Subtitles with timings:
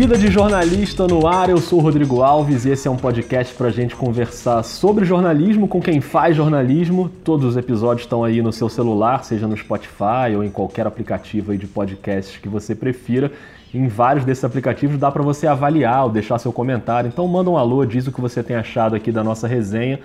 [0.00, 3.66] Vida de Jornalista no ar, eu sou Rodrigo Alves e esse é um podcast para
[3.66, 7.10] a gente conversar sobre jornalismo com quem faz jornalismo.
[7.22, 11.54] Todos os episódios estão aí no seu celular, seja no Spotify ou em qualquer aplicativo
[11.54, 13.30] de podcast que você prefira.
[13.74, 17.08] Em vários desses aplicativos dá para você avaliar ou deixar seu comentário.
[17.08, 20.00] Então manda um alô, diz o que você tem achado aqui da nossa resenha.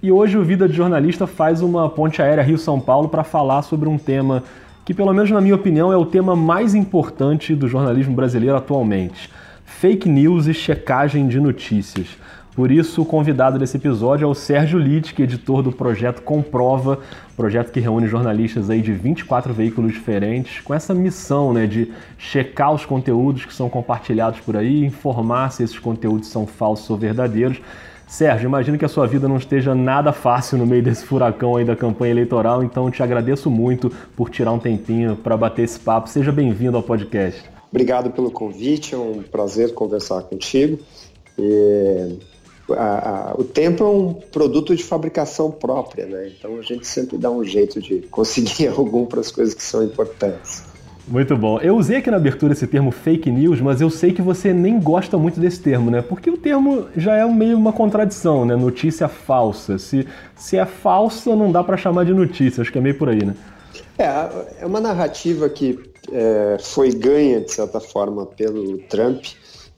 [0.00, 3.88] E hoje o Vida de Jornalista faz uma ponte aérea Rio-São Paulo para falar sobre
[3.88, 4.44] um tema
[4.90, 9.30] que, pelo menos na minha opinião, é o tema mais importante do jornalismo brasileiro atualmente:
[9.64, 12.08] fake news e checagem de notícias.
[12.56, 16.98] Por isso, o convidado desse episódio é o Sérgio Littke, editor do projeto Comprova,
[17.36, 22.74] projeto que reúne jornalistas aí de 24 veículos diferentes, com essa missão né, de checar
[22.74, 27.60] os conteúdos que são compartilhados por aí, informar se esses conteúdos são falsos ou verdadeiros.
[28.10, 31.64] Sérgio, imagino que a sua vida não esteja nada fácil no meio desse furacão aí
[31.64, 36.08] da campanha eleitoral, então te agradeço muito por tirar um tempinho para bater esse papo.
[36.08, 37.48] Seja bem-vindo ao podcast.
[37.70, 40.80] Obrigado pelo convite, é um prazer conversar contigo.
[41.38, 42.18] E,
[42.70, 46.32] a, a, o tempo é um produto de fabricação própria, né?
[46.36, 49.84] Então a gente sempre dá um jeito de conseguir algum para as coisas que são
[49.84, 50.64] importantes.
[51.10, 51.58] Muito bom.
[51.58, 54.78] Eu usei aqui na abertura esse termo fake news, mas eu sei que você nem
[54.78, 56.00] gosta muito desse termo, né?
[56.00, 58.54] Porque o termo já é meio uma contradição, né?
[58.54, 59.76] Notícia falsa.
[59.76, 62.60] Se, se é falsa, não dá para chamar de notícia.
[62.60, 63.34] Acho que é meio por aí, né?
[63.98, 65.80] É, é uma narrativa que
[66.12, 69.24] é, foi ganha, de certa forma, pelo Trump,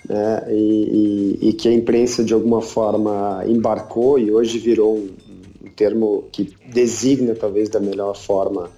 [0.06, 0.44] né?
[0.50, 5.08] E, e, e, que a imprensa, de alguma forma, embarcou e hoje virou um,
[5.64, 8.69] um termo que designa, talvez, da melhor forma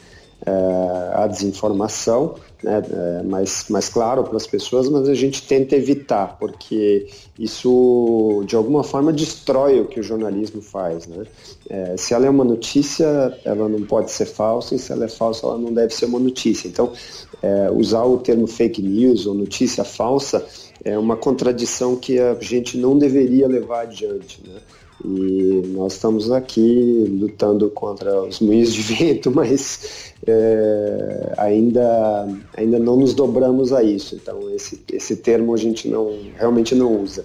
[1.14, 6.37] a desinformação, né, é, mais, mais claro para as pessoas, mas a gente tenta evitar,
[6.39, 7.06] porque
[7.39, 11.06] isso de alguma forma destrói o que o jornalismo faz.
[11.06, 11.25] Né?
[11.69, 15.09] É, se ela é uma notícia, ela não pode ser falsa, e se ela é
[15.09, 16.69] falsa, ela não deve ser uma notícia.
[16.69, 16.92] Então,
[17.42, 20.47] é, usar o termo fake news ou notícia falsa
[20.84, 24.43] é uma contradição que a gente não deveria levar adiante.
[24.47, 24.61] Né?
[25.03, 32.97] E nós estamos aqui lutando contra os moinhos de vento, mas é, ainda, ainda não
[32.97, 34.15] nos dobramos a isso.
[34.15, 37.25] Então esse, esse termo a gente não realmente não usa.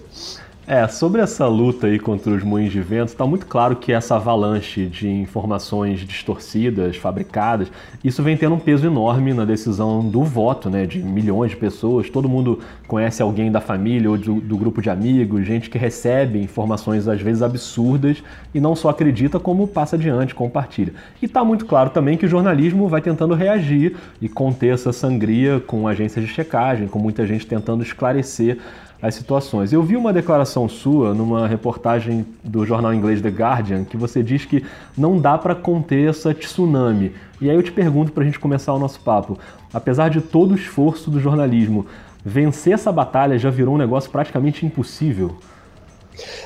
[0.72, 4.14] É, sobre essa luta aí contra os moinhos de vento, está muito claro que essa
[4.14, 7.72] avalanche de informações distorcidas, fabricadas,
[8.04, 12.08] isso vem tendo um peso enorme na decisão do voto, né, de milhões de pessoas.
[12.08, 16.40] Todo mundo conhece alguém da família ou do, do grupo de amigos, gente que recebe
[16.40, 18.22] informações às vezes absurdas
[18.54, 20.94] e não só acredita, como passa adiante, compartilha.
[21.20, 25.58] E está muito claro também que o jornalismo vai tentando reagir e conter essa sangria
[25.58, 28.58] com agências de checagem, com muita gente tentando esclarecer
[29.02, 29.72] as situações.
[29.72, 34.44] Eu vi uma declaração sua numa reportagem do jornal inglês The Guardian que você diz
[34.44, 34.64] que
[34.96, 37.12] não dá para conter essa tsunami.
[37.40, 39.38] E aí eu te pergunto para a gente começar o nosso papo.
[39.72, 41.86] Apesar de todo o esforço do jornalismo,
[42.24, 45.36] vencer essa batalha já virou um negócio praticamente impossível?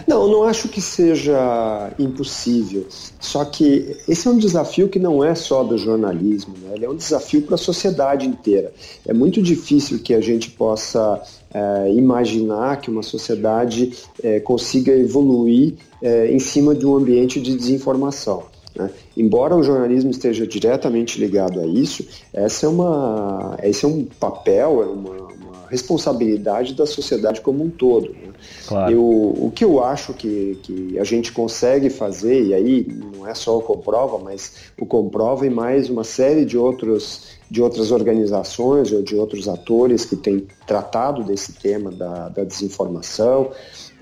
[0.06, 2.86] Não, não acho que seja impossível.
[3.20, 6.74] Só que esse é um desafio que não é só do jornalismo, né?
[6.74, 8.72] ele é um desafio para a sociedade inteira.
[9.06, 11.20] É muito difícil que a gente possa
[11.54, 13.92] é, imaginar que uma sociedade
[14.22, 18.42] é, consiga evoluir é, em cima de um ambiente de desinformação.
[18.74, 18.90] Né?
[19.16, 24.82] Embora o jornalismo esteja diretamente ligado a isso, essa é uma, esse é um papel,
[24.82, 28.08] é uma, uma responsabilidade da sociedade como um todo.
[28.08, 28.32] Né?
[28.66, 28.92] Claro.
[28.92, 33.34] Eu, o que eu acho que, que a gente consegue fazer, e aí não é
[33.34, 38.92] só o Comprova, mas o Comprova e mais uma série de outros de outras organizações
[38.92, 43.50] ou de outros atores que têm tratado desse tema da, da desinformação,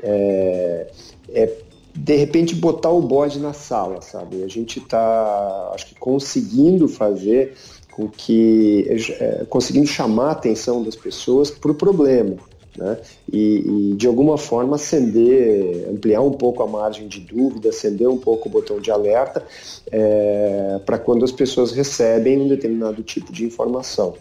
[0.02, 0.86] é,
[1.30, 1.52] é,
[1.94, 4.42] de repente botar o bode na sala, sabe?
[4.42, 7.54] A gente está, acho que conseguindo fazer
[7.90, 8.86] com que,
[9.20, 12.36] é, conseguindo chamar a atenção das pessoas para o problema
[12.76, 12.98] né?
[13.30, 18.16] E, e, de alguma forma acender, ampliar um pouco a margem de dúvida, acender um
[18.16, 19.44] pouco o botão de alerta
[19.90, 24.14] é, para quando as pessoas recebem um determinado tipo de informação.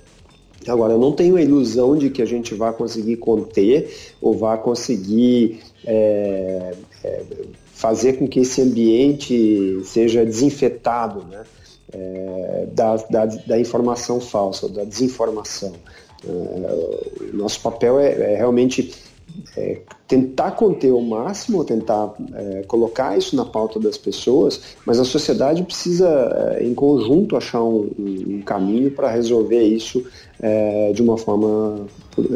[0.67, 3.89] Agora, eu não tenho a ilusão de que a gente vai conseguir conter
[4.21, 7.23] ou vai conseguir é, é,
[7.73, 11.43] fazer com que esse ambiente seja desinfetado né,
[11.91, 15.73] é, da, da, da informação falsa, da desinformação.
[16.27, 18.93] É, nosso papel é, é realmente
[19.55, 25.05] é, tentar conter o máximo, tentar é, colocar isso na pauta das pessoas, mas a
[25.05, 26.09] sociedade precisa,
[26.57, 30.05] é, em conjunto, achar um, um caminho para resolver isso
[30.41, 31.85] é, de uma forma,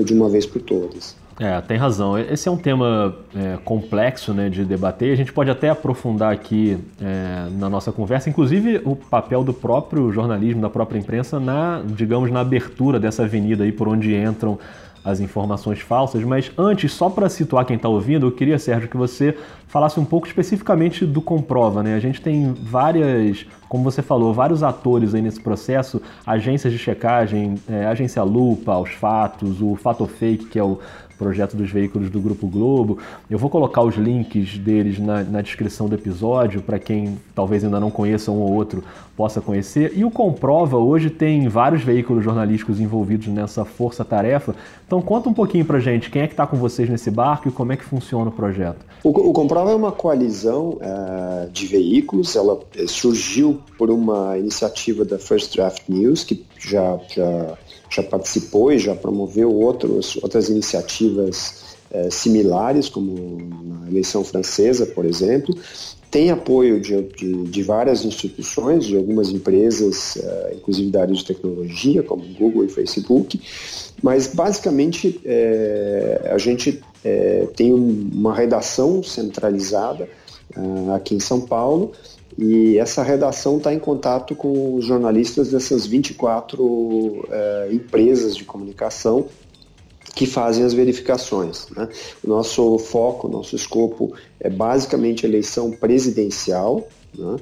[0.04, 1.16] de uma vez por todas.
[1.38, 2.18] É, tem razão.
[2.18, 5.12] Esse é um tema é, complexo né, de debater.
[5.12, 10.12] A gente pode até aprofundar aqui é, na nossa conversa, inclusive o papel do próprio
[10.14, 14.58] jornalismo, da própria imprensa, na, digamos, na abertura dessa avenida aí por onde entram
[15.04, 16.24] as informações falsas.
[16.24, 19.38] Mas antes, só para situar quem está ouvindo, eu queria, Sérgio, que você
[19.76, 21.84] falasse um pouco especificamente do Comprova.
[21.84, 21.96] Né?
[21.96, 27.56] A gente tem várias, como você falou, vários atores aí nesse processo, agências de checagem,
[27.70, 30.80] é, agência Lupa, os fatos, o Fatofake, que é o
[31.18, 33.00] projeto dos veículos do Grupo Globo.
[33.30, 37.80] Eu vou colocar os links deles na, na descrição do episódio para quem talvez ainda
[37.80, 38.84] não conheça um ou outro
[39.16, 39.94] possa conhecer.
[39.96, 44.56] E o Comprova hoje tem vários veículos jornalísticos envolvidos nessa força-tarefa.
[44.86, 47.52] Então conta um pouquinho para gente quem é que está com vocês nesse barco e
[47.52, 48.86] como é que funciona o projeto.
[49.04, 52.36] O, o Comprova é uma coalizão uh, de veículos.
[52.36, 57.58] Ela eh, surgiu por uma iniciativa da First Draft News que já, já
[57.90, 65.06] já participou e já promoveu outros, outras iniciativas é, similares, como na eleição francesa, por
[65.06, 65.56] exemplo.
[66.12, 71.26] Tem apoio de, de, de várias instituições, de algumas empresas, é, inclusive da área de
[71.26, 73.42] tecnologia, como Google e Facebook,
[74.02, 76.82] mas basicamente é, a gente
[77.56, 80.10] tem uma redação centralizada
[80.96, 81.92] aqui em São Paulo
[82.38, 89.28] e essa redação está em contato com os jornalistas dessas 24 é, empresas de comunicação
[90.16, 91.68] que fazem as verificações.
[91.76, 91.90] Né?
[92.24, 97.36] O nosso foco, o nosso escopo é basicamente eleição presidencial né?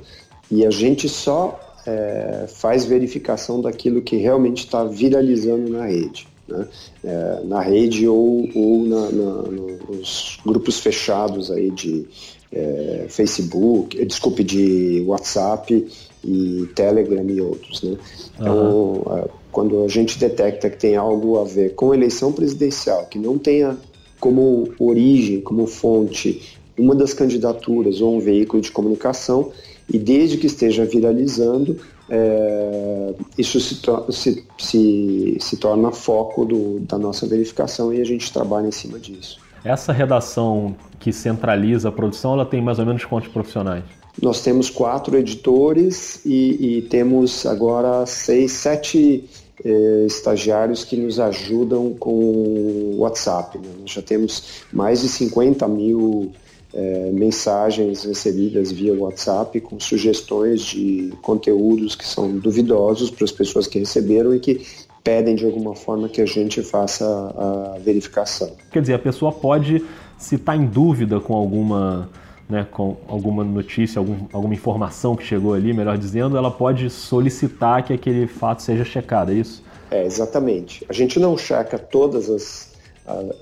[0.50, 6.28] e a gente só é, faz verificação daquilo que realmente está viralizando na rede.
[6.48, 6.68] Né?
[7.04, 12.08] É, na rede ou, ou na, na, nos grupos fechados aí de
[12.52, 15.88] é, Facebook, eh, desculpe, de WhatsApp
[16.24, 17.82] e Telegram e outros.
[17.82, 17.98] Né?
[18.36, 19.28] Então, uhum.
[19.54, 23.78] Quando a gente detecta que tem algo a ver com eleição presidencial, que não tenha
[24.20, 29.52] como origem, como fonte, uma das candidaturas ou um veículo de comunicação,
[29.88, 31.78] e desde que esteja viralizando,
[32.10, 33.80] é, isso se,
[34.10, 38.98] se, se, se torna foco do, da nossa verificação e a gente trabalha em cima
[38.98, 39.38] disso.
[39.64, 43.84] Essa redação que centraliza a produção, ela tem mais ou menos quantos profissionais?
[44.22, 49.28] Nós temos quatro editores e, e temos agora seis, sete
[49.64, 53.58] eh, estagiários que nos ajudam com o WhatsApp.
[53.58, 53.68] Né?
[53.82, 56.32] Nós já temos mais de 50 mil
[56.74, 63.68] eh, mensagens recebidas via WhatsApp com sugestões de conteúdos que são duvidosos para as pessoas
[63.68, 64.66] que receberam e que
[65.04, 68.52] pedem de alguma forma que a gente faça a verificação.
[68.72, 69.84] Quer dizer, a pessoa pode,
[70.18, 72.10] se está em dúvida com alguma,
[72.54, 77.84] né, com alguma notícia, algum, alguma informação que chegou ali, melhor dizendo, ela pode solicitar
[77.84, 79.64] que aquele fato seja checado, é isso?
[79.90, 80.86] É, exatamente.
[80.88, 82.72] A gente não checa todas as,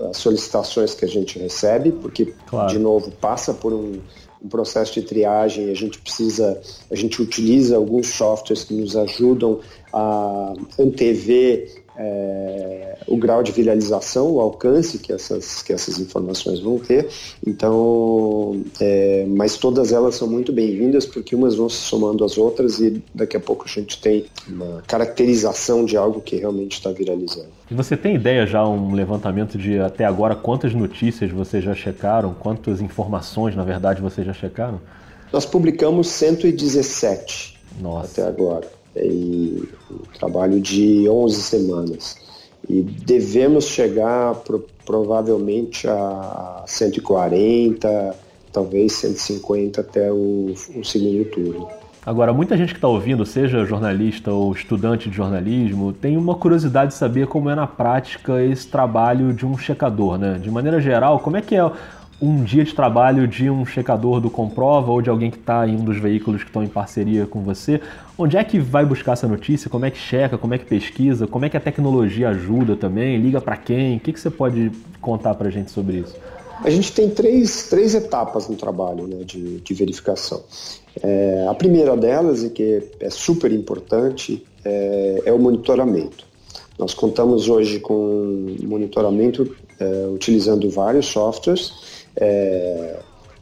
[0.08, 2.68] as solicitações que a gente recebe, porque, claro.
[2.72, 4.00] de novo, passa por um,
[4.42, 6.58] um processo de triagem, a gente precisa,
[6.90, 9.60] a gente utiliza alguns softwares que nos ajudam
[9.92, 16.78] a antever é, o grau de viralização, o alcance que essas, que essas informações vão
[16.78, 17.08] ter.
[17.46, 22.78] Então, é, mas todas elas são muito bem-vindas porque umas vão se somando às outras
[22.80, 27.48] e daqui a pouco a gente tem uma caracterização de algo que realmente está viralizando.
[27.70, 32.34] E você tem ideia já, um levantamento de até agora, quantas notícias vocês já checaram?
[32.34, 34.80] Quantas informações, na verdade, vocês já checaram?
[35.32, 38.20] Nós publicamos 117 Nossa.
[38.20, 42.16] até agora e um trabalho de 11 semanas.
[42.68, 48.14] E devemos chegar pro, provavelmente a 140,
[48.52, 51.68] talvez 150 até o, o segundo turno.
[52.04, 56.90] Agora, muita gente que está ouvindo, seja jornalista ou estudante de jornalismo, tem uma curiosidade
[56.90, 60.36] de saber como é na prática esse trabalho de um checador, né?
[60.42, 61.70] De maneira geral, como é que é
[62.22, 65.74] um dia de trabalho de um checador do Comprova ou de alguém que está em
[65.74, 67.80] um dos veículos que estão em parceria com você.
[68.16, 69.68] Onde é que vai buscar essa notícia?
[69.68, 70.38] Como é que checa?
[70.38, 71.26] Como é que pesquisa?
[71.26, 73.18] Como é que a tecnologia ajuda também?
[73.18, 73.96] Liga para quem?
[73.96, 76.14] O que, que você pode contar para a gente sobre isso?
[76.62, 80.44] A gente tem três, três etapas no trabalho né, de, de verificação.
[81.02, 86.24] É, a primeira delas, e que é super importante, é, é o monitoramento.
[86.78, 92.98] Nós contamos hoje com monitoramento é, utilizando vários softwares é,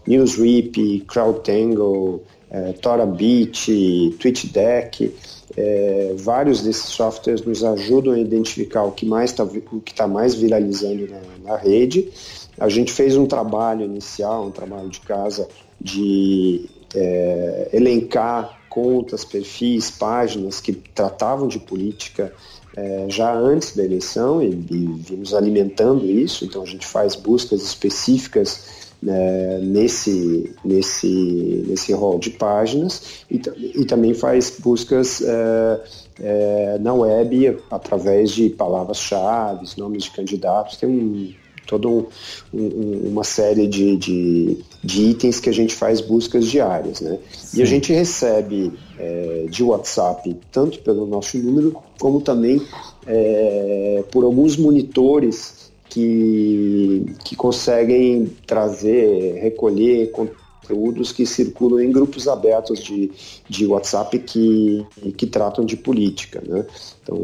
[0.06, 5.14] Newsweep, CrowdTangle, é, ToraBit, TweetDeck,
[5.56, 9.46] é, vários desses softwares nos ajudam a identificar o que mais tá,
[9.86, 12.10] está mais viralizando na, na, rede.
[12.58, 15.48] A gente fez um trabalho inicial, um trabalho de casa
[15.80, 22.32] de é, elencar contas, perfis, páginas que tratavam de política
[22.76, 27.62] é, já antes da eleição e, e vimos alimentando isso, então a gente faz buscas
[27.62, 33.40] específicas né, nesse, nesse, nesse rol de páginas e,
[33.80, 35.80] e também faz buscas é,
[36.20, 40.76] é, na web através de palavras-chave, nomes de candidatos.
[40.76, 41.32] Tem um,
[41.70, 42.04] toda um,
[42.52, 47.00] um, uma série de, de, de, itens que a gente faz buscas diárias.
[47.00, 47.16] Né?
[47.54, 52.60] E a gente recebe é, de WhatsApp, tanto pelo nosso número, como também
[53.06, 62.82] é, por alguns monitores que, que conseguem trazer, recolher conteúdos que circulam em grupos abertos
[62.82, 63.12] de,
[63.48, 64.84] de WhatsApp que,
[65.16, 66.42] que tratam de política.
[66.44, 66.66] Né?
[67.02, 67.16] Então,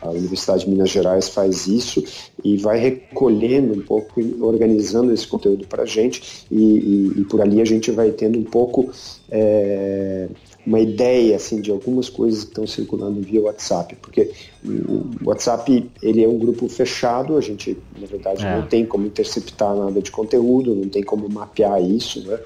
[0.00, 2.02] a Universidade de Minas Gerais faz isso
[2.42, 7.40] e vai recolhendo um pouco, organizando esse conteúdo para a gente e, e, e, por
[7.40, 8.90] ali a gente vai tendo um pouco
[9.30, 10.28] é,
[10.66, 14.30] uma ideia assim de algumas coisas que estão circulando via WhatsApp, porque
[14.64, 18.56] o WhatsApp ele é um grupo fechado, a gente na verdade é.
[18.56, 22.38] não tem como interceptar nada de conteúdo, não tem como mapear isso, né?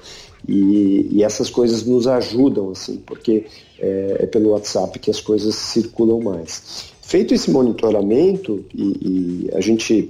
[0.47, 3.45] E, e essas coisas nos ajudam assim, porque
[3.79, 6.93] é, é, pelo WhatsApp que as coisas circulam mais.
[7.07, 10.09] Feito esse monitoramento e, e a gente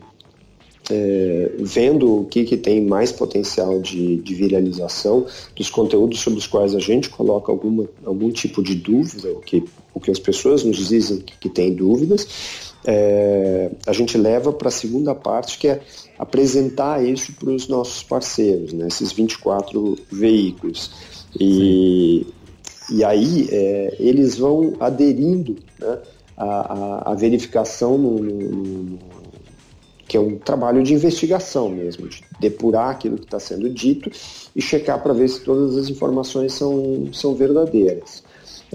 [0.89, 6.47] é, vendo o que, que tem mais potencial de, de, viralização dos conteúdos sobre os
[6.47, 10.63] quais a gente coloca alguma, algum tipo de dúvida, o que, o que as pessoas
[10.63, 15.67] nos dizem que, que tem dúvidas, é, a gente leva para a segunda parte, que
[15.67, 15.81] é
[16.17, 20.91] apresentar isso para os nossos parceiros, né, esses 24 veículos.
[21.37, 22.25] E,
[22.89, 25.97] e aí é, eles vão aderindo né,
[26.37, 28.99] à, à, verificação no, no
[30.07, 34.09] que é um trabalho de investigação mesmo, de depurar aquilo que está sendo dito
[34.55, 38.23] e checar para ver se todas as informações são, são verdadeiras.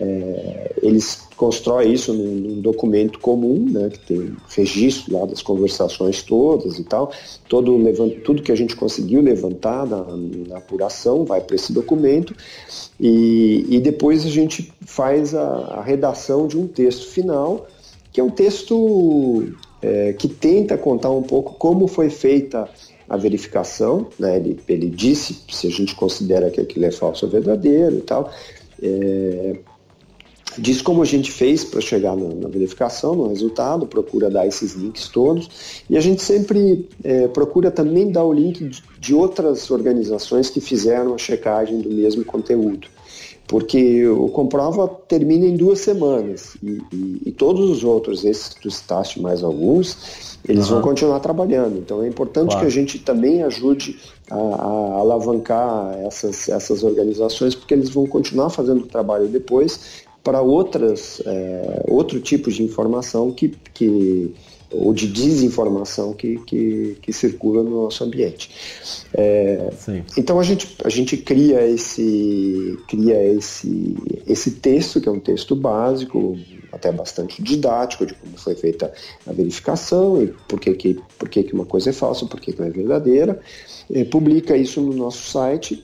[0.02, 6.23] É, eles constroem isso num, num, documento comum, né, que tem registro lá das conversações
[6.23, 7.12] todas e tal.
[7.47, 7.78] Todo,
[8.25, 10.02] tudo que a gente conseguiu levantar na,
[10.49, 12.35] na apuração vai para esse documento
[12.99, 17.66] e, e, depois a gente faz a, a redação de um texto final,
[18.11, 19.52] que é um texto
[19.83, 22.66] é, que tenta contar um pouco como foi feita
[23.07, 24.37] a verificação, né?
[24.37, 28.30] ele, ele disse se a gente considera que aquilo é falso ou verdadeiro e tal,
[28.83, 29.59] é,
[30.60, 34.74] diz como a gente fez para chegar na, na, verificação, no resultado, procura dar esses
[34.74, 35.48] links todos,
[35.88, 40.60] e a gente sempre é, procura também dar o link de, de outras organizações que
[40.60, 42.88] fizeram a checagem do mesmo conteúdo
[43.50, 48.60] porque o Comprova termina em duas semanas e, e, e todos os outros, esses que
[48.60, 50.76] tu citaste mais alguns, eles uhum.
[50.76, 51.76] vão continuar trabalhando.
[51.76, 52.60] Então é importante claro.
[52.60, 53.98] que a gente também ajude
[54.30, 60.42] a, a, alavancar essas, essas organizações, porque eles vão continuar fazendo o trabalho depois para
[60.42, 64.34] outras é, outro tipo de informação que, que
[64.72, 68.50] ou de desinformação que, que, que circula no nosso ambiente.
[69.12, 69.68] É,
[70.16, 73.96] então a gente, a gente cria esse cria esse,
[74.26, 76.38] esse texto que é um texto básico
[76.72, 78.92] até bastante didático de como foi feita
[79.26, 82.52] a verificação e por que, que, por que, que uma coisa é falsa, por que,
[82.52, 83.40] que não é verdadeira.
[83.92, 85.82] É, publica isso no nosso site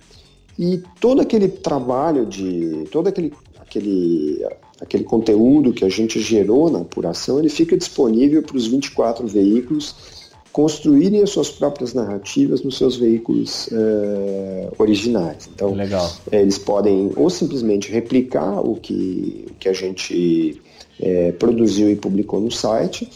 [0.58, 3.32] e todo aquele trabalho de todo aquele
[3.66, 4.46] aquele,
[4.80, 10.24] aquele conteúdo que a gente gerou na apuração, ele fica disponível para os 24 veículos
[10.52, 15.50] construírem as suas próprias narrativas nos seus veículos uh, originais.
[15.54, 16.10] Então, Legal.
[16.32, 20.58] Eh, eles podem ou simplesmente replicar o que, o que a gente
[20.98, 23.06] é, produziu e publicou no site,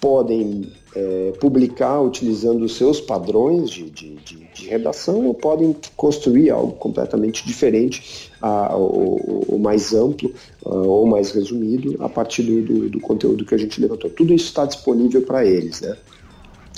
[0.00, 6.50] podem é, publicar utilizando os seus padrões de, de, de, de, redação ou podem construir
[6.50, 10.32] algo completamente diferente, a, o, o, mais amplo
[10.64, 14.10] a, ou mais resumido a partir do, do, do, conteúdo que a gente levantou.
[14.10, 15.96] Tudo isso está disponível para eles, né?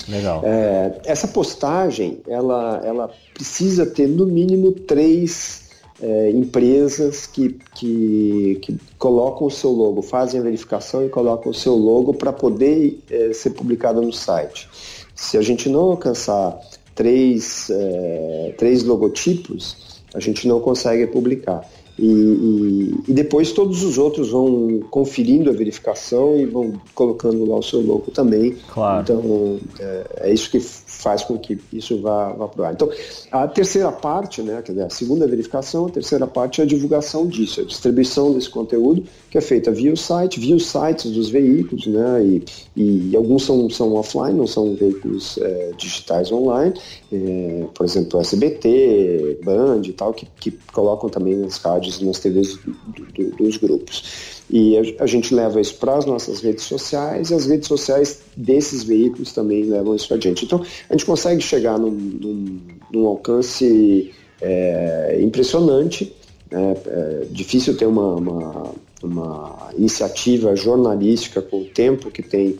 [0.07, 0.41] Legal.
[0.45, 5.64] É, essa postagem, ela, ela precisa ter no mínimo três
[6.01, 11.55] é, empresas que, que, que, colocam o seu logo, fazem a verificação e colocam o
[11.55, 14.69] seu logo para poder é, ser publicado no site.
[15.15, 16.59] Se a gente não alcançar
[16.93, 21.65] três, é, três logotipos, a gente não consegue publicar.
[21.97, 27.57] E, e, e, depois todos os outros vão conferindo a verificação e vão colocando lá
[27.57, 28.55] o seu logo também.
[28.73, 29.01] Claro.
[29.01, 32.73] Então é, é isso que faz com que isso vá, vá para o ar.
[32.73, 32.89] Então,
[33.31, 37.27] a terceira parte, né, quer dizer, a segunda verificação, a terceira parte é a divulgação
[37.27, 41.29] disso, a distribuição desse conteúdo, que é feita via o site, via os sites dos
[41.29, 42.43] veículos, né, e,
[42.75, 46.73] e, alguns são, são offline, não são veículos é, digitais online,
[47.11, 52.19] é, por exemplo, SBT, Band e tal, que, que colocam também nas rádios e nas
[52.19, 54.35] TVs do, do, dos grupos.
[54.49, 58.21] E a, a gente leva isso para as nossas redes sociais e as redes sociais
[58.35, 60.45] desses veículos também levam isso adiante.
[60.45, 62.59] Então, a gente consegue chegar num, num,
[62.91, 64.11] num alcance
[64.41, 66.13] é, impressionante.
[66.51, 66.75] Né?
[66.85, 72.57] É difícil ter uma, uma, uma, iniciativa jornalística com o tempo que tem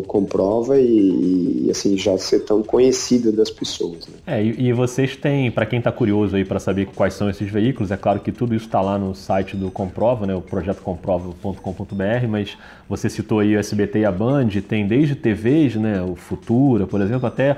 [0.00, 4.06] Comprova e, e assim já ser tão conhecida das pessoas.
[4.06, 4.14] Né?
[4.26, 7.50] É, e, e, vocês têm, para quem está curioso aí para saber quais são esses
[7.50, 10.80] veículos, é claro que tudo isso está lá no site do Comprova, né, o projeto
[10.80, 12.56] comprova.com.br, mas
[12.88, 17.00] você citou aí o SBT e a Band, tem desde TVs, né, o Futura, por
[17.00, 17.56] exemplo, até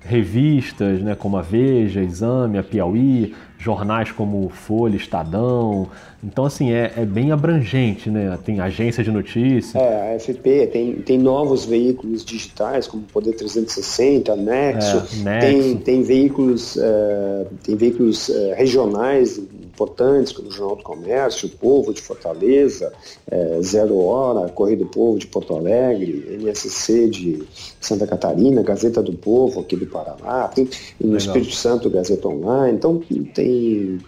[0.00, 5.88] revistas, né, como a Veja, Exame, a Piauí, jornais como Folha, Estadão.
[6.22, 8.38] Então, assim, é, é bem abrangente, né?
[8.44, 9.78] Tem agência de notícia.
[9.78, 14.96] É, a FP tem, tem novos veículos digitais, como Poder 360, Nexo.
[14.96, 15.46] É, Nexo.
[15.46, 19.40] Tem, tem veículos, uh, tem veículos uh, regionais
[19.76, 22.90] importantes, como o Jornal do Comércio, o Povo de Fortaleza,
[23.30, 27.42] uh, Zero Hora, Correio do Povo de Porto Alegre, NSC de
[27.78, 30.64] Santa Catarina, Gazeta do Povo aqui do Paraná, tem
[30.98, 31.18] no Legal.
[31.18, 32.76] Espírito Santo Gazeta Online.
[32.76, 33.02] Então,
[33.34, 33.98] tem bem,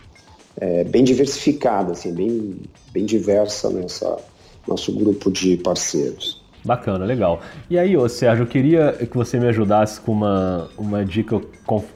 [0.57, 2.57] é, bem diversificada, assim, bem,
[2.93, 4.17] bem diversa nessa
[4.67, 6.43] nosso grupo de parceiros.
[6.69, 7.41] Bacana, legal.
[7.71, 11.41] E aí, ô Sérgio, eu queria que você me ajudasse com uma, uma dica,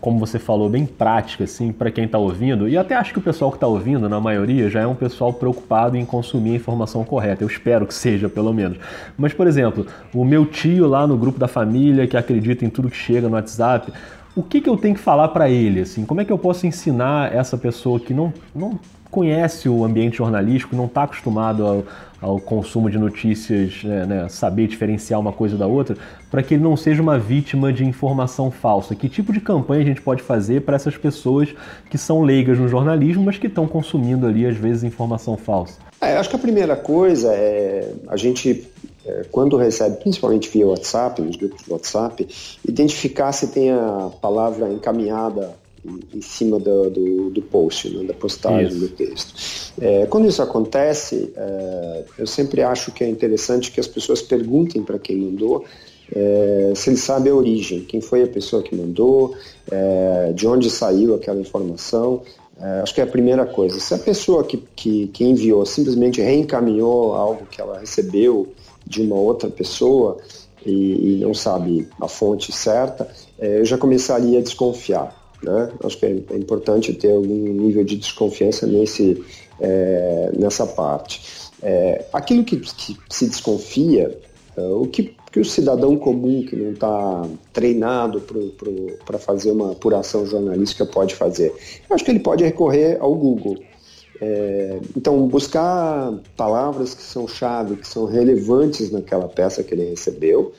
[0.00, 2.67] como você falou, bem prática, assim, para quem está ouvindo.
[2.67, 5.31] E até acho que o pessoal que está ouvindo, na maioria, já é um pessoal
[5.31, 7.45] preocupado em consumir a informação correta.
[7.45, 8.79] Eu espero que seja, pelo menos.
[9.14, 12.88] Mas, por exemplo, o meu tio lá no grupo da família, que acredita em tudo
[12.88, 13.93] que chega no WhatsApp,
[14.35, 15.81] o que, que eu tenho que falar para ele?
[15.81, 20.17] Assim, como é que eu posso ensinar essa pessoa que não, não conhece o ambiente
[20.17, 21.85] jornalístico, não está acostumado
[22.23, 25.97] ao, consumo de notícias, né, né, saber diferenciar uma coisa da outra,
[26.31, 28.95] para que ele não seja uma vítima de informação falsa?
[28.95, 31.55] Que tipo de campanha a gente pode fazer para essas pessoas
[31.91, 35.79] que são leigas no jornalismo, mas que estão consumindo ali, às vezes, informação falsa?
[36.00, 38.67] É, acho que a primeira coisa é a gente
[39.05, 42.29] é, quando recebe, principalmente via WhatsApp, nos grupos de WhatsApp,
[42.67, 45.50] identificar se tem a palavra encaminhada
[45.85, 48.79] em cima do, do, do post, né, da postagem isso.
[48.79, 49.73] do texto.
[49.81, 54.83] É, quando isso acontece, é, eu sempre acho que é interessante que as pessoas perguntem
[54.83, 55.64] para quem mandou
[56.14, 59.35] é, se ele sabe a origem, quem foi a pessoa que mandou,
[59.71, 62.23] é, de onde saiu aquela informação.
[62.61, 63.81] É, acho que é a primeira coisa.
[63.81, 68.53] Se a pessoa que, que, que enviou simplesmente reencaminhou algo que ela recebeu
[68.87, 70.18] de uma outra pessoa
[70.64, 75.21] e, e não sabe a fonte certa, é, eu já começaria a desconfiar.
[75.42, 75.70] Né?
[75.83, 79.22] Acho que é, é importante ter algum nível de desconfiança nesse,
[79.61, 81.50] é, nessa parte.
[81.62, 84.18] É, aquilo que, que, se desconfia,
[84.57, 88.22] é, o que, que, o cidadão comum que não está treinado
[89.05, 91.52] para fazer uma apuração jornalística pode fazer?
[91.88, 93.59] Eu acho que ele pode recorrer ao Google.
[94.20, 100.52] É, então, buscar palavras que são chave, que são relevantes naquela peça que ele recebeu.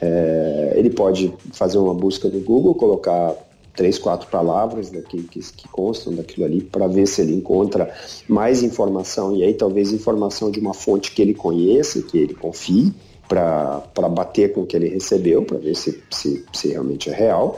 [0.00, 3.34] É, ele pode fazer uma busca no Google, colocar
[3.78, 7.94] três, quatro palavras daqui, que, que constam daquilo ali para ver se ele encontra
[8.26, 12.92] mais informação e aí talvez informação de uma fonte que ele conheça, que ele confie
[13.28, 17.56] para bater com o que ele recebeu, para ver se, se, se, realmente é real.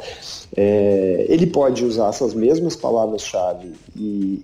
[0.55, 4.43] É, ele pode usar essas mesmas palavras-chave e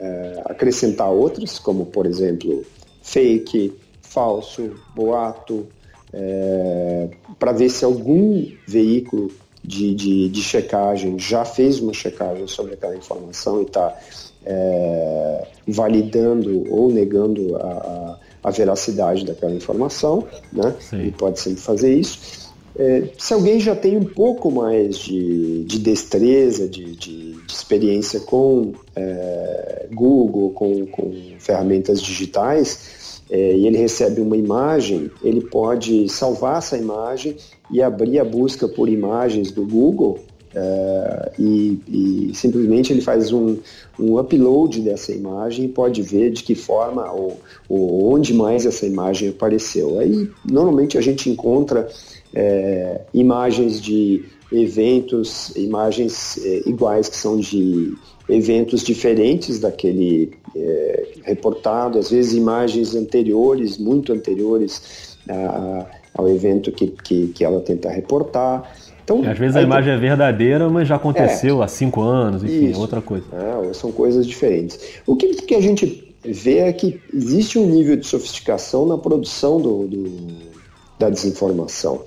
[0.00, 2.64] é, acrescentar outras, como por exemplo
[3.02, 5.66] fake, falso, boato,
[6.10, 9.30] é, para ver se algum veículo
[9.68, 13.94] de, de, de, checagem já fez uma checagem sobre aquela informação e está
[14.46, 17.60] é, validando ou negando a,
[18.42, 20.74] a, a, veracidade daquela informação, né?
[20.92, 22.48] Ele pode sempre fazer isso.
[22.78, 28.20] É, se alguém já tem um pouco mais de, de destreza, de, de, de, experiência
[28.20, 32.97] com é, Google, com, com, ferramentas digitais,
[33.30, 37.36] é, e ele recebe uma imagem, ele pode salvar essa imagem
[37.70, 40.20] e abrir a busca por imagens do Google
[40.54, 43.58] é, e, e, simplesmente ele faz um,
[43.98, 47.38] um, upload dessa imagem e pode ver de que forma ou,
[47.68, 49.98] ou onde mais essa imagem apareceu.
[49.98, 51.86] Aí normalmente a gente encontra
[52.34, 57.94] é, imagens de eventos, imagens é, iguais que são de
[58.28, 66.88] eventos diferentes daquele é, reportado, às vezes imagens anteriores, muito anteriores a, ao evento que,
[66.88, 68.70] que, que, ela tenta reportar.
[69.02, 72.66] Então, às vezes a imagem é verdadeira, mas já aconteceu é, há cinco anos, enfim,
[72.66, 73.24] é isso, outra coisa.
[73.32, 74.78] É, são coisas diferentes.
[75.06, 79.58] O que, que a gente vê é que existe um nível de sofisticação na produção
[79.58, 80.58] do, do
[80.98, 82.02] da desinformação.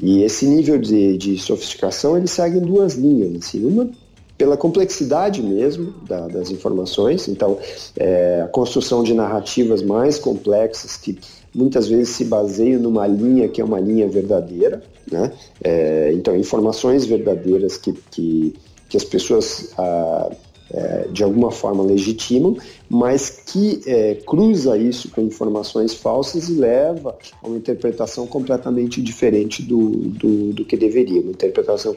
[0.00, 3.42] E esse nível de, de sofisticação ele segue em duas linhas.
[3.42, 3.64] Assim.
[3.64, 3.88] Uma
[4.36, 7.58] pela complexidade mesmo da, das informações, então
[7.96, 11.18] é, a construção de narrativas mais complexas que
[11.54, 15.32] muitas vezes se baseiam numa linha que é uma linha verdadeira, né?
[15.62, 18.54] É, então informações verdadeiras que, que,
[18.88, 20.30] que as pessoas ah,
[20.76, 22.56] é, de alguma forma legitimam,
[22.90, 29.62] mas que é, cruza isso com informações falsas e leva a uma interpretação completamente diferente
[29.62, 31.94] do, do, do que deveria, uma interpretação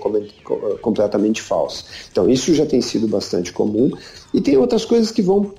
[0.80, 1.86] completamente falsa.
[2.12, 3.92] Então, isso já tem sido bastante comum.
[4.32, 5.52] E tem outras coisas que vão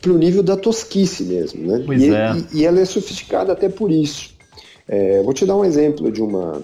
[0.00, 1.82] para o nível da tosquice mesmo, né?
[1.86, 2.32] Pois e, é.
[2.52, 4.34] e, e ela é sofisticada até por isso.
[4.88, 6.60] É, vou te dar um exemplo de uma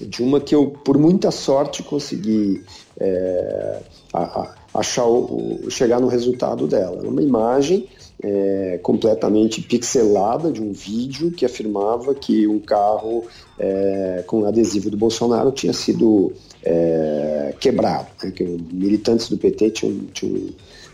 [0.00, 2.62] de uma que eu, por muita sorte, consegui
[3.00, 3.80] é,
[4.12, 7.02] a, a, achar o, chegar no resultado dela.
[7.02, 7.86] Uma imagem
[8.22, 13.24] é, completamente pixelada de um vídeo que afirmava que um carro
[13.58, 16.32] é, com adesivo do Bolsonaro tinha sido
[16.64, 20.48] é, quebrado, né, que militantes do PT tinham, tinham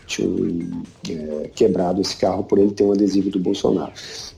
[0.05, 3.91] tinham é, quebrado esse carro por ele ter um adesivo do Bolsonaro.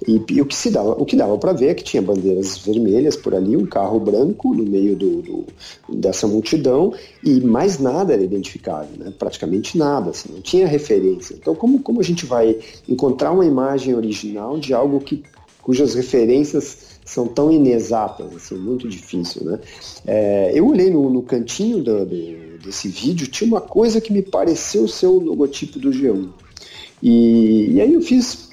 [0.07, 2.57] E, e o que se dava, o que dava para ver é que tinha bandeiras
[2.57, 5.45] vermelhas por ali, um carro branco no meio do, do,
[5.89, 9.13] dessa multidão e mais nada era identificável, né?
[9.17, 11.35] praticamente nada, assim, não tinha referência.
[11.35, 15.23] Então, como, como a gente vai encontrar uma imagem original de algo que,
[15.61, 19.59] cujas referências são tão inexatas, assim, muito difícil, né?
[20.05, 24.21] É, eu olhei no, no cantinho do, do, desse vídeo, tinha uma coisa que me
[24.21, 26.29] pareceu ser o logotipo do G1.
[27.01, 28.49] E, e aí eu fiz,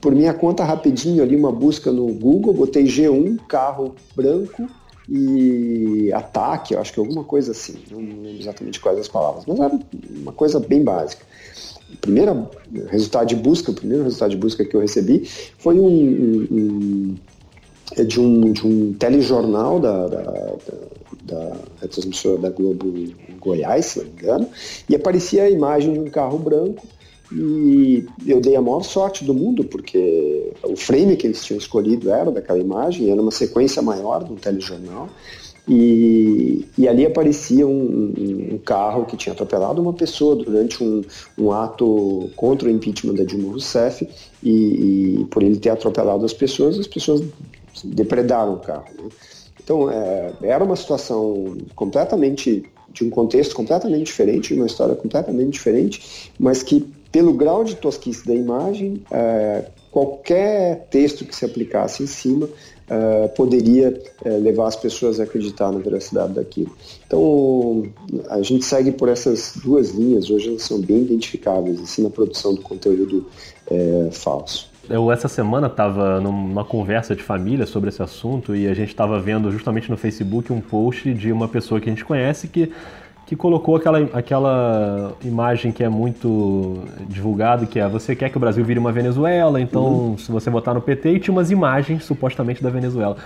[0.00, 4.68] por minha conta, rapidinho ali uma busca no Google, botei G1, carro branco,
[5.08, 9.58] e ataque, eu acho que alguma coisa assim, não lembro exatamente quais as palavras, mas
[9.58, 11.24] era uma coisa bem básica.
[12.00, 12.48] Primeiro
[12.88, 17.16] resultado de busca, o primeiro resultado de busca que eu recebi foi um, um, um
[17.96, 20.56] é de um, de um telejornal da, da, da,
[21.22, 22.92] da transmissora da Globo
[23.38, 24.48] Goiás, se não me engano,
[24.88, 26.86] e aparecia a imagem de um carro branco
[27.32, 32.10] e eu dei a maior sorte do mundo, porque o frame que eles tinham escolhido
[32.10, 35.08] era daquela imagem, era uma sequência maior de um telejornal,
[35.68, 38.12] e, e ali aparecia um,
[38.54, 41.02] um, carro que tinha atropelado uma pessoa durante um,
[41.38, 44.08] um ato contra o impeachment da Dilma Rousseff,
[44.42, 47.22] e, e por ele ter atropelado as pessoas, as pessoas
[47.84, 48.88] depredaram o carro.
[48.98, 49.08] Né?
[49.70, 55.52] Então, é, era uma situação completamente, de um contexto completamente diferente, de uma história completamente
[55.52, 62.02] diferente, mas que, pelo grau de tosquice da imagem, é, qualquer texto que se aplicasse
[62.02, 62.48] em cima
[62.88, 66.76] é, poderia é, levar as pessoas a acreditar na veracidade daquilo.
[67.06, 67.84] Então,
[68.28, 72.56] a gente segue por essas duas linhas, hoje elas são bem identificáveis, assim, na produção
[72.56, 73.24] do conteúdo
[73.70, 74.69] é, falso.
[74.90, 79.20] Eu essa semana estava numa conversa de família sobre esse assunto e a gente estava
[79.20, 82.72] vendo justamente no Facebook um post de uma pessoa que a gente conhece que,
[83.24, 88.40] que colocou aquela, aquela imagem que é muito divulgada, que é você quer que o
[88.40, 90.18] Brasil vire uma Venezuela, então uhum.
[90.18, 93.16] se você votar no PT, e tinha umas imagens supostamente da Venezuela.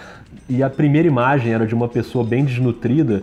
[0.46, 3.22] E a primeira imagem era de uma pessoa bem desnutrida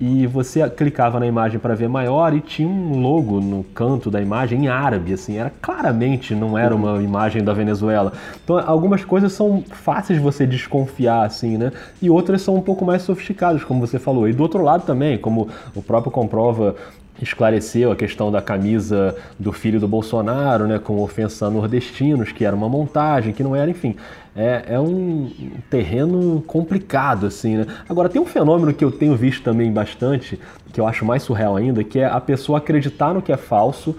[0.00, 4.20] e você clicava na imagem para ver maior e tinha um logo no canto da
[4.20, 8.14] imagem em árabe, assim, era claramente não era uma imagem da Venezuela.
[8.42, 11.70] Então algumas coisas são fáceis de você desconfiar, assim, né?
[12.00, 14.26] E outras são um pouco mais sofisticadas, como você falou.
[14.26, 16.76] E do outro lado também, como o próprio comprova
[17.24, 22.44] esclareceu a questão da camisa do filho do Bolsonaro, né, com ofensa a nordestinos, que
[22.44, 23.96] era uma montagem, que não era, enfim,
[24.34, 25.30] é, é um
[25.68, 27.66] terreno complicado, assim, né?
[27.88, 30.38] Agora, tem um fenômeno que eu tenho visto também bastante,
[30.72, 33.96] que eu acho mais surreal ainda, que é a pessoa acreditar no que é falso,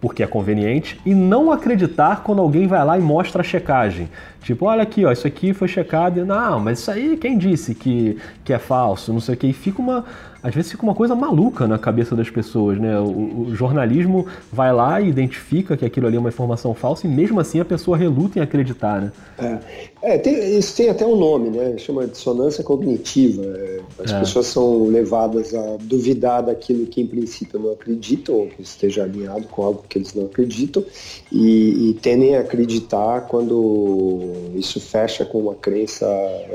[0.00, 4.08] porque é conveniente, e não acreditar quando alguém vai lá e mostra a checagem.
[4.42, 7.74] Tipo, olha aqui, ó, isso aqui foi checado, e, não, mas isso aí quem disse
[7.74, 10.04] que, que é falso, não sei o que, e fica uma,
[10.42, 12.98] às vezes fica uma coisa maluca na cabeça das pessoas, né?
[12.98, 17.10] O, o, jornalismo vai lá e identifica que aquilo ali é uma informação falsa e
[17.10, 19.12] mesmo assim a pessoa reluta em acreditar, né?
[19.38, 21.76] É, é tem, isso tem até um nome, né?
[21.76, 23.42] Chama dissonância cognitiva.
[23.42, 24.20] É, as é.
[24.20, 29.44] pessoas são levadas a duvidar daquilo que em princípio não acreditam ou que esteja alinhado
[29.48, 30.82] com algo que eles não acreditam
[31.30, 36.06] e, e tendem a acreditar quando isso fecha com uma crença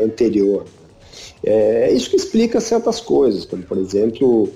[0.01, 0.65] anterior.
[1.45, 1.51] Né?
[1.89, 4.49] É isso que explica certas coisas, como por exemplo,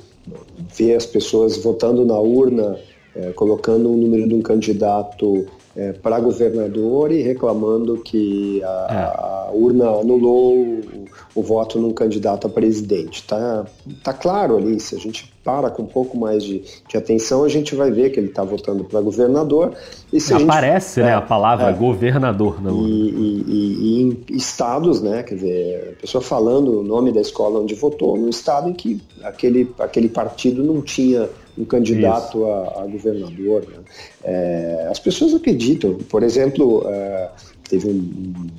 [0.78, 2.78] ver as pessoas votando na urna,
[3.16, 9.50] é, colocando o número de um candidato é, para governador e reclamando que a, é.
[9.50, 13.26] a urna anulou o, o, voto num candidato a presidente.
[13.26, 13.66] Tá,
[14.04, 17.50] tá claro ali, se a gente para com um pouco mais de, de atenção, a
[17.50, 19.74] gente vai ver que ele está votando para governador.
[20.12, 22.88] E se Aparece a gente, né, é, a palavra é, governador na urna.
[22.88, 27.60] E, e, e, em estados, né, quer dizer, a pessoa falando o nome da escola
[27.60, 32.88] onde votou, no estado em que aquele, aquele partido não tinha um candidato a, a,
[32.88, 33.66] governador.
[33.68, 33.78] Né?
[34.24, 35.96] É, as pessoas acreditam.
[36.10, 37.30] Por exemplo, é,
[37.70, 38.02] teve um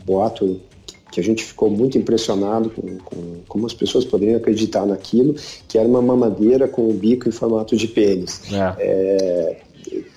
[0.05, 0.61] boato
[1.11, 5.35] que a gente ficou muito impressionado com, com, como as pessoas poderiam acreditar naquilo,
[5.67, 8.43] que era uma mamadeira com o bico em formato de pênis.
[8.79, 9.57] É.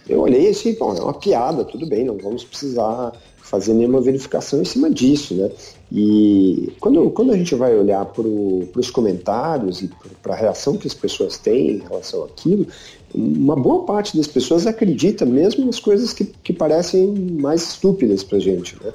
[0.08, 4.62] Eu olhei assim, bom, é uma piada, tudo bem, não vamos precisar fazer nenhuma verificação
[4.62, 5.52] em cima disso, né?
[5.92, 9.92] E quando, quando a gente vai olhar para os comentários e
[10.24, 12.66] para a reação que as pessoas têm em relação àquilo,
[13.14, 17.08] uma boa parte das pessoas acredita mesmo nas coisas que, que parecem
[17.40, 18.76] mais estúpidas para a gente.
[18.84, 18.92] Né?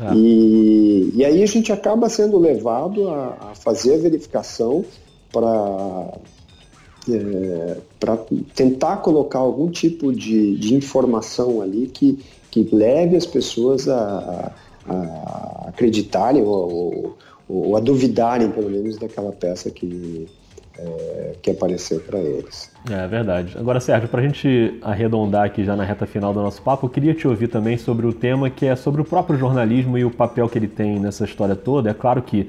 [0.00, 0.14] É.
[0.14, 4.84] E, e aí a gente acaba sendo levado a, a fazer a verificação
[5.30, 6.14] para
[7.10, 8.18] é, para
[8.54, 12.18] tentar colocar algum tipo de, de informação ali que,
[12.50, 14.52] que leve as pessoas a,
[14.88, 17.18] a, acreditarem ou, ou,
[17.48, 20.26] ou, a duvidarem, pelo menos, daquela peça que,
[20.78, 22.70] é, que apareceu para eles.
[22.90, 23.56] É verdade.
[23.58, 26.90] Agora, Sérgio, para a gente arredondar aqui já na reta final do nosso papo, eu
[26.90, 30.10] queria te ouvir também sobre o tema que é sobre o próprio jornalismo e o
[30.10, 31.90] papel que ele tem nessa história toda.
[31.90, 32.48] É claro que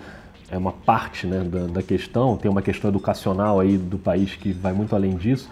[0.52, 4.52] é uma parte né, da, da questão, tem uma questão educacional aí do país que
[4.52, 5.50] vai muito além disso,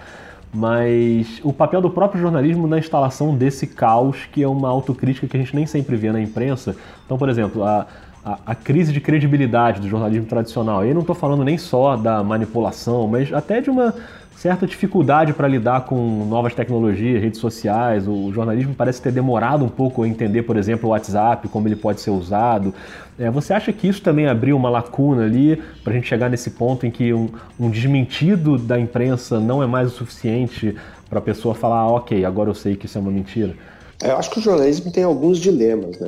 [0.53, 5.37] mas o papel do próprio jornalismo na instalação desse caos, que é uma autocrítica que
[5.37, 6.75] a gente nem sempre vê na imprensa.
[7.05, 7.85] Então, por exemplo, a,
[8.25, 10.83] a, a crise de credibilidade do jornalismo tradicional.
[10.83, 13.93] E aí não estou falando nem só da manipulação, mas até de uma
[14.37, 18.07] certa dificuldade para lidar com novas tecnologias, redes sociais.
[18.07, 21.75] O jornalismo parece ter demorado um pouco a entender, por exemplo, o WhatsApp, como ele
[21.75, 22.71] pode ser usado.
[23.17, 26.51] É, você acha que isso também abriu uma lacuna ali para a gente chegar nesse
[26.51, 30.75] ponto em que um, um, desmentido da imprensa não é mais o suficiente
[31.09, 33.55] para a pessoa falar, ah, ok, agora eu sei que isso é uma mentira?
[34.03, 35.97] Eu acho que o jornalismo tem alguns dilemas.
[35.97, 36.07] Né?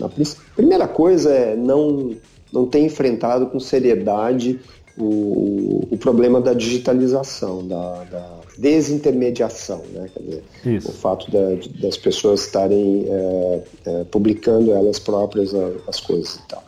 [0.00, 0.08] A
[0.56, 2.14] primeira coisa é não,
[2.50, 4.58] não ter enfrentado com seriedade
[5.02, 10.08] o, o problema da digitalização, da, da desintermediação, né?
[10.20, 10.42] Dizer,
[10.86, 15.52] o fato da, das pessoas estarem é, é, publicando elas próprias
[15.88, 16.62] as coisas e tal.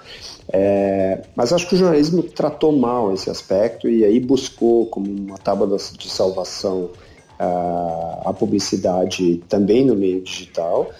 [0.52, 5.38] É, mas acho que o jornalismo tratou mal esse aspecto e aí buscou como uma
[5.38, 6.90] tábua de salvação
[7.38, 10.90] a, a publicidade também no meio digital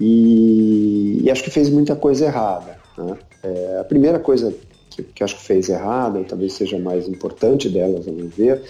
[0.00, 2.78] e, e, acho que fez muita coisa errada.
[2.98, 3.16] Né?
[3.42, 4.52] É, a primeira coisa
[4.96, 8.62] que, que acho que fez errada, e talvez seja mais importante delas, a meu ver,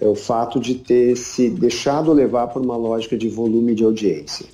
[0.00, 4.46] é o fato de ter se deixado levar por uma lógica de volume de audiência.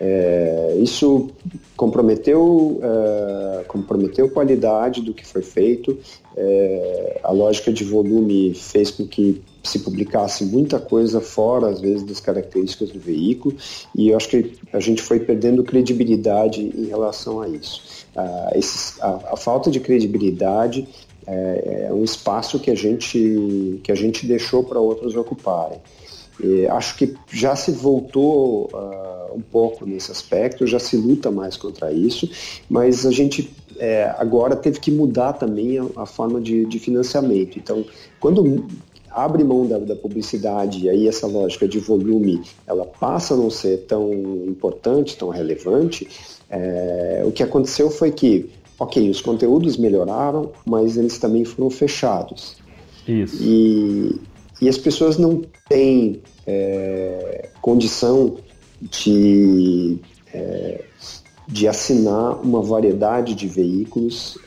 [0.00, 1.28] É, isso
[1.76, 5.98] comprometeu, é, comprometeu qualidade do que foi feito,
[6.36, 12.04] é, a lógica de volume fez com que se publicasse muita coisa fora, às vezes,
[12.04, 13.56] das características do veículo,
[13.94, 17.97] e eu acho que a gente foi perdendo credibilidade em relação a isso.
[18.16, 20.88] Ah, esses, a, a, falta de credibilidade
[21.26, 25.78] é, é, um espaço que a gente, que a gente deixou para outros ocuparem.
[26.40, 31.56] E acho que já se voltou uh, um pouco nesse aspecto, já se luta mais
[31.56, 32.30] contra isso,
[32.70, 37.58] mas a gente é, agora teve que mudar também a, a forma de, de, financiamento.
[37.58, 37.84] Então,
[38.20, 38.66] quando
[39.10, 43.50] abre mão da, da, publicidade e aí essa lógica de volume ela passa a não
[43.50, 44.12] ser tão
[44.46, 46.08] importante, tão relevante,
[46.50, 52.56] é, o que aconteceu foi que, ok, os conteúdos melhoraram, mas eles também foram fechados.
[53.06, 53.42] Isso.
[53.42, 54.20] E,
[54.60, 58.36] e as pessoas não têm é, condição
[58.80, 59.98] de,
[60.32, 60.84] é,
[61.46, 64.38] de assinar uma variedade de veículos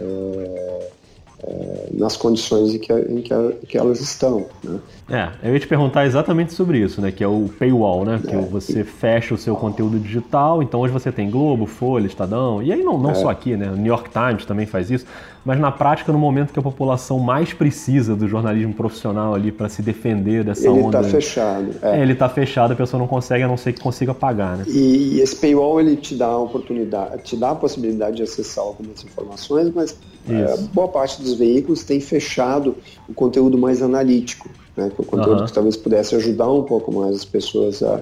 [1.43, 3.33] é, nas condições em que, em que,
[3.67, 4.45] que elas estão.
[4.63, 4.79] Né?
[5.09, 7.11] É, eu ia te perguntar exatamente sobre isso, né?
[7.11, 8.21] Que é o paywall, né?
[8.23, 8.39] Que é.
[8.39, 10.61] você fecha o seu conteúdo digital.
[10.61, 12.61] Então hoje você tem Globo, Folha, Estadão.
[12.61, 13.15] E aí não, não é.
[13.15, 13.69] só aqui, né?
[13.69, 15.05] O New York Times também faz isso.
[15.43, 19.67] Mas na prática, no momento que a população mais precisa do jornalismo profissional ali para
[19.69, 20.99] se defender dessa ele onda.
[20.99, 21.69] Ele está fechado.
[21.81, 22.01] É.
[22.01, 24.65] ele está fechado, a pessoa não consegue, a não ser que consiga pagar, né?
[24.67, 28.63] E, e esse paywall ele te dá a oportunidade, te dá a possibilidade de acessar
[28.63, 29.97] algumas informações, mas
[30.29, 32.75] é, boa parte dos veículos tem fechado
[33.09, 34.89] o conteúdo mais analítico né?
[34.93, 35.45] Que é o conteúdo uhum.
[35.45, 38.01] que talvez pudesse ajudar um pouco mais as pessoas a,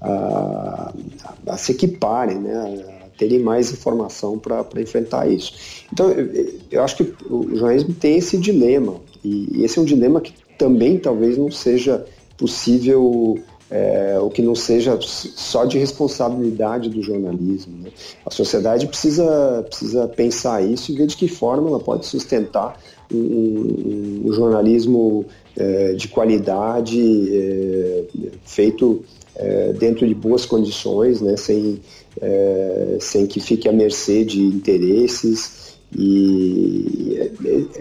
[0.00, 0.92] a,
[1.46, 2.96] a se equiparem, né?
[2.98, 5.52] A terem mais informação para enfrentar isso.
[5.92, 10.22] Então, eu, eu, acho que o jornalismo tem esse dilema, e esse é um dilema
[10.22, 12.06] que também talvez não seja
[12.38, 13.38] possível
[13.70, 17.76] é, o que não seja só de responsabilidade do jornalismo.
[17.82, 17.90] Né?
[18.24, 22.80] A sociedade precisa, precisa pensar isso e ver de que forma ela pode sustentar
[23.12, 25.26] um, um, um jornalismo
[25.58, 28.04] é, de qualidade, é,
[28.44, 29.04] feito
[29.36, 31.80] é, dentro de boas condições, né, sem,
[32.20, 35.60] é, sem que fique à mercê de interesses.
[35.92, 37.32] E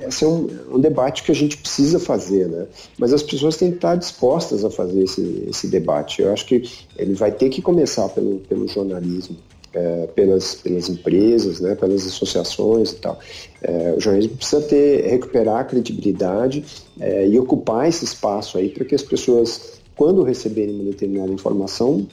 [0.08, 2.66] esse é um, um, debate que a gente precisa fazer, né?
[2.98, 6.22] Mas as pessoas têm que estar dispostas a fazer esse, esse debate.
[6.22, 6.64] Eu acho que
[6.98, 9.38] ele vai ter que começar pelo, pelo jornalismo.
[9.74, 13.20] é, pelas, pelas empresas, né, pelas associações e tal.
[13.62, 16.66] É, o jornalismo precisa ter, recuperar a credibilidade
[17.00, 22.08] é, e ocupar esse espaço aí para que as pessoas, quando receberem uma determinada informação,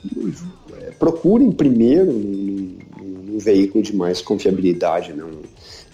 [0.86, 5.30] é, procurem primeiro um veículo de mais confiabilidade, não,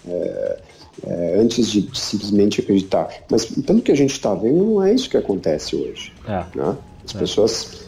[0.07, 0.59] é,
[1.05, 3.09] é, antes de simplesmente acreditar.
[3.29, 6.13] Mas pelo que a gente está vendo, não é isso que acontece hoje.
[6.55, 6.77] Né?
[7.05, 7.83] As pessoas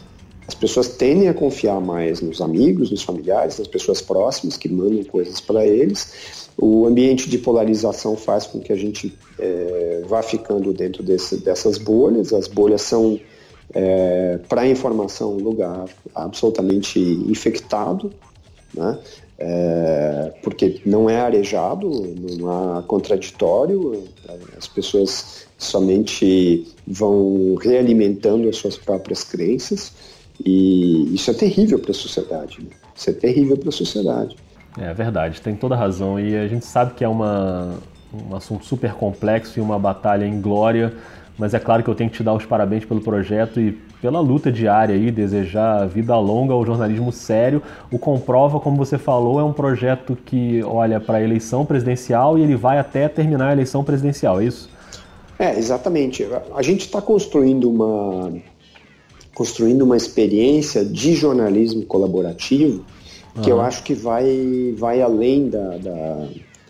[0.46, 5.02] as pessoas tendem a confiar mais nos amigos, nos familiares, nas pessoas próximas que mandam
[5.04, 6.48] coisas para eles.
[6.56, 11.78] O ambiente de polarização faz com que a gente é, vá ficando dentro desse, dessas
[11.78, 12.32] bolhas.
[12.32, 13.18] As bolhas são,
[13.74, 18.12] é, para informação, um lugar absolutamente infectado,
[18.74, 18.98] né?
[19.38, 21.90] É, porque não é arejado,
[22.38, 24.04] não há contraditório,
[24.56, 29.92] as pessoas somente vão realimentando as suas próprias crenças.
[30.44, 32.62] E isso é terrível para a sociedade.
[32.62, 32.70] Né?
[32.94, 34.36] Isso é terrível para a sociedade.
[34.78, 36.20] É verdade, tem toda razão.
[36.20, 37.78] E a gente sabe que é uma,
[38.12, 40.94] um assunto super complexo e uma batalha em glória,
[41.38, 44.20] mas é claro que eu tenho que te dar os parabéns pelo projeto e pela
[44.20, 47.62] luta diária aí, desejar vida longa ao jornalismo sério.
[47.90, 52.42] O Comprova, como você falou, é um projeto que olha para a eleição presidencial e
[52.42, 54.70] ele vai até terminar a eleição presidencial, é isso?
[55.38, 56.26] É, exatamente.
[56.54, 58.32] A gente está construindo uma,
[59.34, 62.84] construindo uma experiência de jornalismo colaborativo
[63.42, 63.58] que uhum.
[63.58, 66.28] eu acho que vai, vai além da, da,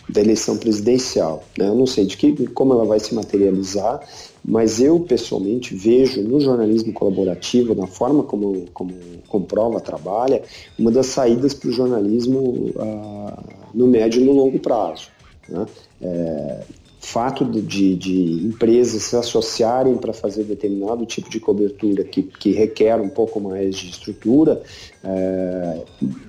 [0.09, 1.43] da eleição presidencial.
[1.59, 1.69] Né?
[1.69, 4.01] Eu não sei de que, como ela vai se materializar,
[4.45, 8.95] mas eu pessoalmente vejo no jornalismo colaborativo, na forma como, como
[9.27, 10.43] comprova trabalha,
[10.79, 12.39] uma das saídas para o jornalismo
[12.77, 15.09] uh, no médio e no longo prazo.
[15.49, 15.67] Né?
[16.01, 16.63] É,
[17.07, 23.01] fato de, de, empresas se associarem para fazer determinado tipo de cobertura que, que requer
[23.01, 24.61] um pouco mais de estrutura,
[25.05, 25.83] é,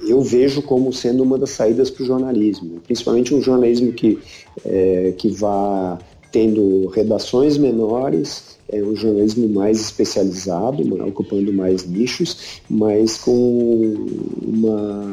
[0.08, 4.20] eu vejo como sendo uma das saídas para o jornalismo, principalmente um jornalismo que,
[4.64, 5.98] é, que vá
[6.32, 13.96] tendo redações menores, é um jornalismo mais especializado, ocupando mais nichos, mas com
[14.46, 15.12] uma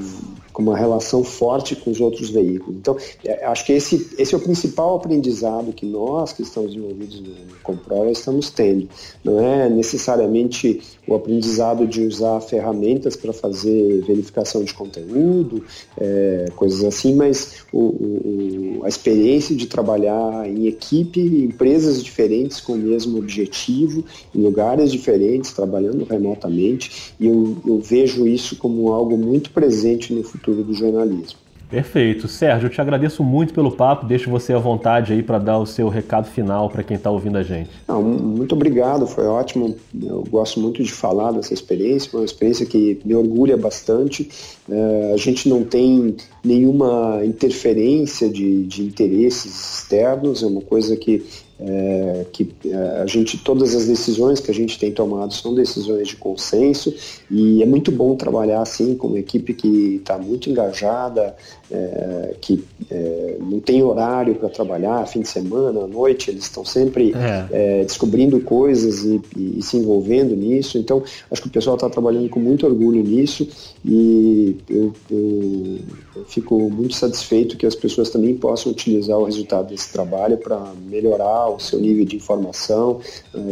[0.55, 2.77] com uma relação forte com os outros veículos.
[2.77, 7.21] Então, é, acho que esse, esse é o principal aprendizado que nós que estamos envolvidos
[7.21, 8.88] no, Comprova estamos tendo.
[9.25, 15.64] Não é necessariamente o aprendizado de usar ferramentas para fazer verificação de conteúdo,
[15.99, 22.61] é, coisas assim, mas o, o, a experiência de trabalhar em equipe, em empresas diferentes
[22.61, 28.93] com o mesmo objetivo, em lugares diferentes, trabalhando remotamente, e eu, eu vejo isso como
[28.93, 31.38] algo muito presente no futuro futuro do jornalismo.
[31.70, 32.28] Perfeito.
[32.28, 34.07] Sérgio, eu te agradeço muito pelo papo.
[34.07, 37.38] Deixo você à vontade aí para dar o seu recado final para quem está ouvindo
[37.38, 37.70] a gente.
[37.88, 39.74] Não, muito obrigado, foi ótimo.
[40.00, 44.28] Eu gosto muito de falar dessa experiência, uma experiência que me orgulha bastante.
[44.70, 51.24] É, a gente não tem nenhuma interferência de, de interesses externos, é uma coisa que
[51.66, 56.09] é, que é, a gente todas as decisões que a gente tem tomado são decisões
[56.09, 56.94] de consenso
[57.31, 61.35] e é muito bom trabalhar assim com uma equipe que está muito engajada,
[61.70, 66.64] é, que é, não tem horário para trabalhar, fim de semana, à noite, eles estão
[66.64, 67.46] sempre é.
[67.50, 70.77] É, descobrindo coisas e, e, e, se envolvendo nisso.
[70.77, 73.48] Então, acho que o pessoal está trabalhando com muito orgulho nisso
[73.85, 75.79] e eu, eu,
[76.16, 80.72] eu fico muito satisfeito que as pessoas também possam utilizar o resultado desse trabalho para
[80.87, 83.01] melhorar o seu nível de informação,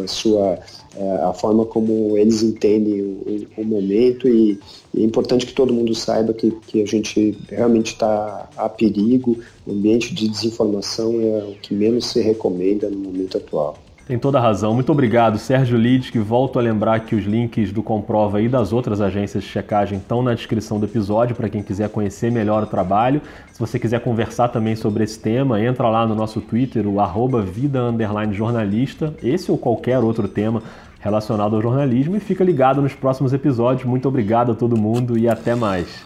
[0.02, 0.58] a sua
[0.94, 4.58] é, a forma como eles entendem o, o momento e,
[4.92, 9.38] e, é importante que todo mundo saiba que, que a gente realmente está a perigo,
[9.66, 13.78] o ambiente de desinformação é o que menos se recomenda no momento atual.
[14.06, 14.74] Tem toda a razão.
[14.74, 18.72] Muito obrigado, Sérgio Lides, que volto a lembrar que os links do Comprova e das
[18.72, 22.66] outras agências de checagem estão na descrição do episódio para quem quiser conhecer melhor o
[22.66, 23.22] trabalho.
[23.52, 27.44] Se você quiser conversar também sobre esse tema, entra lá no nosso Twitter, o arroba
[29.22, 30.62] esse ou qualquer outro tema
[30.98, 33.84] relacionado ao jornalismo e fica ligado nos próximos episódios.
[33.84, 36.04] Muito obrigado a todo mundo e até mais.